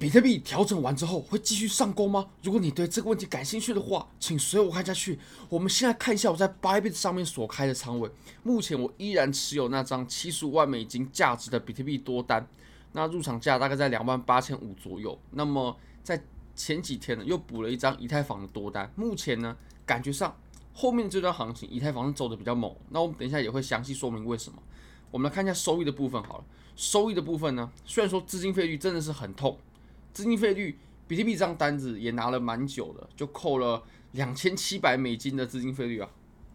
[0.00, 2.26] 比特币调整完之后会继续上攻吗？
[2.42, 5.18] 如果你对这个问题感兴趣的话，请随我看下去。
[5.50, 8.10] 我们现在看一下我在币币上面所开的仓位。
[8.42, 12.48] 目前我依然持有那张七十五万美金价值的比特币多单，
[12.92, 15.20] 那入场价大概在两万八千五左右。
[15.32, 16.24] 那么在
[16.56, 18.90] 前几天呢，又补了一张以太坊的多单。
[18.96, 19.54] 目前呢，
[19.84, 20.34] 感觉上
[20.72, 22.74] 后面这段行情以太坊是走的比较猛。
[22.88, 24.62] 那我们等一下也会详细说明为什么。
[25.10, 26.44] 我们来看一下收益的部分好了。
[26.74, 29.58] 收益的部分呢，虽然说资金费率真的是很痛。
[30.12, 36.08] 资金费率，比特币这张单子也拿了蛮久的，就扣了两千七百美金的资金费率啊，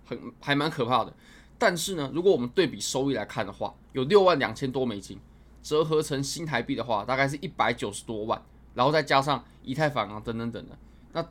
[0.05, 1.13] 很还蛮可怕的。
[1.57, 5.17] 但是呢，如果我们对比收益来看的话，有六万两千多美金，
[5.63, 8.41] 折合成新台币的话，大概是一百九十多万，
[8.73, 10.77] 然后再加上以太坊啊等等等的，
[11.13, 11.25] 那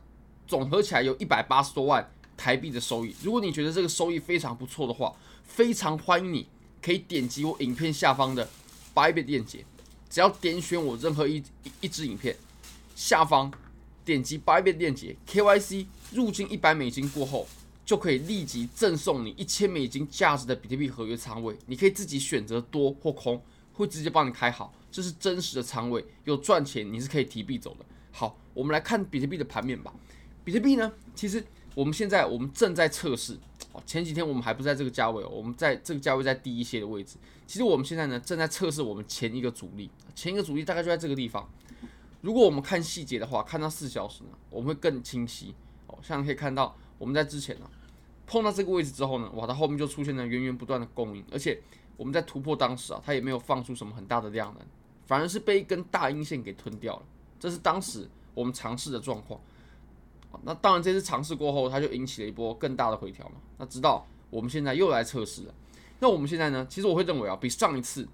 [0.47, 3.15] 总合起来有一百八十多万台币的收益。
[3.21, 6.47] 如果你觉得这个收益非常不错的话，非常欢迎你
[6.81, 8.49] 可以点击我影片下方的
[8.95, 9.63] Bybit 链接。
[10.09, 12.35] 只要点选我任何一一一支影片，
[12.95, 13.51] 下方
[14.03, 17.47] 点击 Bybit 链接，KYC 入金一百美金过后，
[17.85, 21.55] 就可以立即赠送你一千美金价值的比特币合约仓位。
[21.65, 23.41] 你可以自己选择多或空，
[23.73, 27.85] 会直接帮你开好，这是真实的仓位，有赚钱你是可以提币走的。
[28.11, 29.93] 好，我们来看比特币的盘面吧。
[30.43, 33.37] 比特币呢，其实我们现在我们正在测试。
[33.85, 37.17] 前几天我们还不在这个价位，我们在这个价位在低一些的位置。
[37.47, 41.49] 其实我们现在呢正在测试我们前一个阻力，前一个阻力大概就在这个地方。
[42.21, 45.53] 如果我们看细节的话，看到四小时呢，我们会更清晰
[45.87, 45.97] 哦。
[46.01, 47.69] 像可以看到我们在之前呢
[48.25, 51.61] 碰到这个位置之后呢，哇，它后面就出现了源源不断的供应，而且
[51.97, 54.65] 我们在突破当时啊，它也没有放出什么很大的量能，
[55.05, 57.03] 反而是被一根大阴线给吞掉了。
[57.39, 59.39] 这是当时我们尝试的状况。
[60.43, 63.35] 那当然，这次尝试过后，它就引起了一波更大的回调嘛。
[63.57, 65.53] 那直到我们现在又来测试了。
[65.99, 66.67] 那我们现在呢？
[66.69, 68.07] 其实我会认为啊，比上一次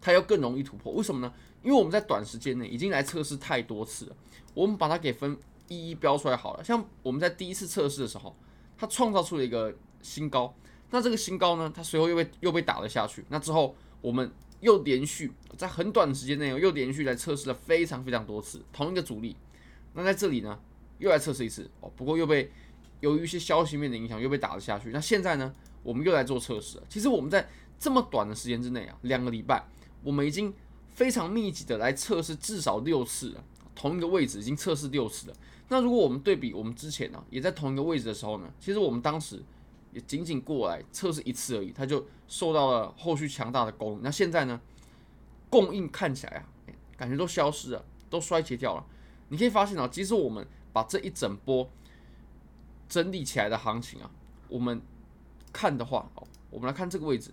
[0.00, 0.92] 它要更容易突破。
[0.92, 1.32] 为什么呢？
[1.62, 4.16] 因为我们在短时间内已经来测试太多次了。
[4.54, 5.36] 我们把它给分
[5.66, 6.62] 一一标出来好了。
[6.62, 8.36] 像我们在第一次测试的时候，
[8.78, 10.54] 它创造出了一个新高。
[10.90, 13.24] 那这个新高呢，它随后又被又被打了下去。
[13.30, 14.30] 那之后我们
[14.60, 19.34] 又连续在很短的时间内又连续来测试了非常非常多次同一个阻力。
[19.94, 20.58] 那在这里呢？
[20.98, 22.50] 又来测试一次哦，不过又被
[23.00, 24.90] 由于一些消息面的影响又被打了下去。
[24.90, 26.84] 那现在呢，我们又来做测试了。
[26.88, 27.46] 其实我们在
[27.78, 29.62] 这么短的时间之内啊，两个礼拜，
[30.02, 30.54] 我们已经
[30.94, 33.44] 非常密集的来测试至少六次了，
[33.74, 35.36] 同一个位置已经测试六次了。
[35.68, 39.42] 那如果我们对比我们之前呢，也在同一个位置的时候呢，其实我们当时
[39.92, 44.00] 也仅仅过来测试一次而已，它就受到了后续强大的供应。
[44.02, 44.60] 那现在呢，
[45.50, 46.46] 供应看起来啊，
[46.96, 48.86] 感觉都消失了，都衰竭掉了。
[49.28, 50.46] 你可以发现啊，其实我们。
[50.74, 51.70] 把这一整波
[52.88, 54.10] 整理起来的行情啊，
[54.48, 54.82] 我们
[55.52, 56.10] 看的话，
[56.50, 57.30] 我们来看这个位置，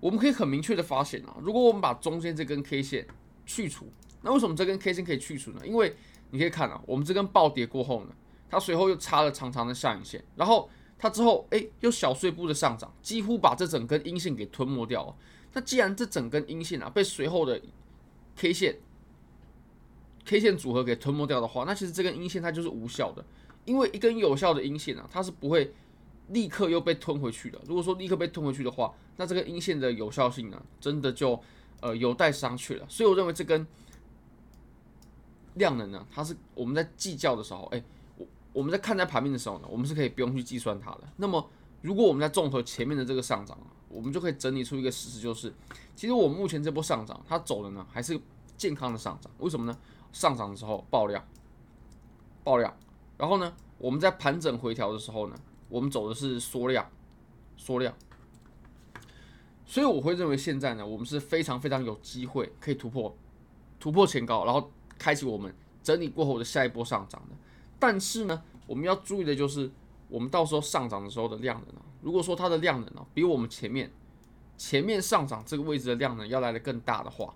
[0.00, 3.06] 我们可以很明确的发现啊，如果我们把中间这根 K 线
[3.46, 3.86] 去除，
[4.22, 5.60] 那为什么这根 K 线可以去除呢？
[5.64, 5.96] 因为
[6.30, 8.14] 你可以看啊，我们这根暴跌过后呢，
[8.48, 10.68] 它随后又插了长长的下影线，然后
[10.98, 15.16] 它之后哎又小碎步的上涨，几乎把这整根阴线给吞没掉了。
[15.52, 17.60] 那既然这整根阴线啊被随后的
[18.36, 18.76] K 线
[20.30, 23.24] K 线组合给吞没掉的话，那其实这根阴线它就是无效的，
[23.64, 25.74] 因为一根有效的阴线啊，它是不会
[26.28, 27.60] 立刻又被吞回去的。
[27.66, 31.36] 如果说立刻被吞回去的话，那这个阴线的有效性呢，真的就
[31.80, 32.86] 呃有待商榷了。
[32.88, 33.66] 所以我认为这根
[35.54, 37.82] 量能呢，它是我们在计较的时候，哎，
[38.16, 41.00] 我我们在看待盘面的时候呢，我们是可以不用去计算它的。
[41.16, 41.44] 那么
[41.82, 45.52] 如果我们在综合前面的这个上涨啊，我们就可以整理出一个事实，就是
[45.96, 48.16] 其实我们目前这波上涨，它走的呢还是
[48.56, 49.32] 健康的上涨。
[49.38, 49.76] 为什么呢？
[50.12, 51.24] 上涨的时候爆量，
[52.42, 52.76] 爆量，
[53.16, 55.36] 然后呢，我们在盘整回调的时候呢，
[55.68, 56.88] 我们走的是缩量，
[57.56, 57.94] 缩量，
[59.64, 63.16] 所以我会认为现在呢，我们是非常非常有机会可以突破，
[63.78, 67.36] 突破前高，然后开启我们整理过后的下一波上涨的。
[67.78, 69.70] 但是呢，我们要注意的就是，
[70.08, 73.90] 我们到时候上涨的时候的量能啊，如果说它的量能啊比我们前面
[74.58, 77.34] 前面上涨这个位置的量能要来的更大的话，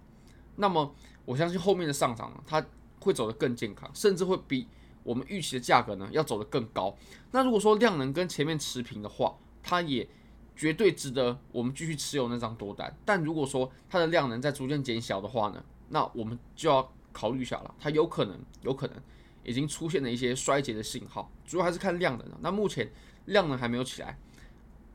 [0.56, 0.94] 那么。
[1.26, 2.62] 我相信后面的上涨呢，它
[3.00, 4.68] 会走得更健康，甚至会比
[5.02, 6.94] 我们预期的价格呢要走得更高。
[7.30, 10.06] 那如果说量能跟前面持平的话，它也
[10.54, 12.94] 绝对值得我们继续持有那张多单。
[13.06, 19.02] 但如果说它的量能在逐渐减小的话呢，那我们就要考虑一下了，它有可能有可能
[19.44, 21.32] 已经出现了一些衰竭的信号。
[21.46, 22.28] 主要还是看量能。
[22.42, 22.92] 那目前
[23.24, 24.18] 量能还没有起来，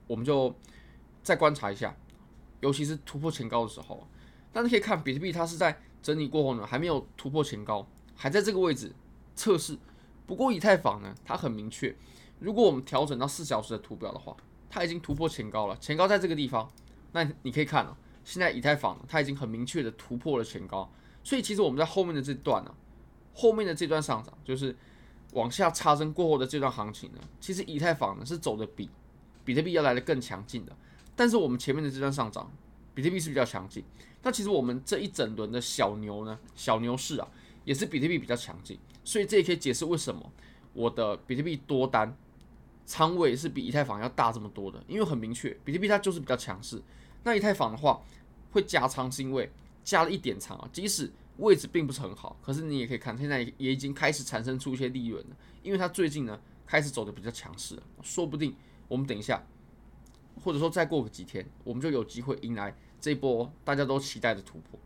[0.06, 0.53] 我们就
[1.23, 1.97] 再观察一下，
[2.59, 4.07] 尤其是突破前高的时候。
[4.51, 5.79] 但是可以看比特币，它是在。
[6.01, 7.85] 整理过后呢，还没有突破前高，
[8.15, 8.89] 还在这个位置
[9.35, 9.77] 测试。
[10.25, 11.93] 不过以太坊呢，它很明确，
[12.39, 14.33] 如果我们调整到四小时的图表的话，
[14.69, 15.75] 它已经突破前高了。
[15.75, 16.71] 前高在这个地方，
[17.11, 20.89] 那你可以看了，现在以太坊它已经很明确的突破了前高，
[21.21, 22.73] 所以其实我们在后面的这段呢、
[23.33, 24.73] 后面的这段上涨就是
[25.33, 28.89] 往下插针过后的这段行情呢，其实以太坊呢是走的比
[29.43, 30.73] 比特币要来的更强劲的，
[31.13, 32.49] 但是我们前面的这段上涨，
[32.99, 33.81] 比特币是比较强劲，
[34.21, 37.27] 那其实我们这一整轮的小牛呢，小牛市啊，
[37.63, 40.29] 也是比特币比较强劲，所以这也可以解释为什么
[40.73, 42.13] 我的比特币多单。
[42.85, 46.81] 仓位是比以太坊要大这么多的，因为很明确，比特币它就是比较强势。
[47.23, 48.01] 那以太坊的话
[48.51, 49.49] 会加仓，是因为
[49.83, 58.55] 加了一点仓啊，即使位置并不是很好，可是你也可以看，现在也已经开始产生出一些利润了，因为它最近呢开始走的比较强势，说不定
[58.87, 59.45] 我们等一下，
[60.43, 64.79] 或者说再过个几天，我们就有机会迎来这一波大家都期待的突破。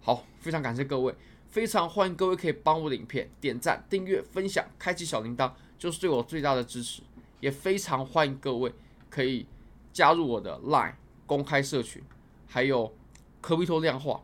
[0.00, 1.14] 好，非常感谢各位，
[1.46, 7.02] 非常欢迎各位可以帮我的影片点赞、订阅、分享、开启小铃铛，就是对我最大的支持。
[7.40, 8.72] 也非常欢迎各位
[9.10, 9.46] 可以
[9.92, 10.94] 加入我的 Line
[11.26, 12.02] 公开社群，
[12.46, 12.94] 还有
[13.40, 14.22] 科威托量化，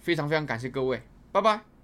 [0.00, 1.75] 非常非常感谢各位，拜拜。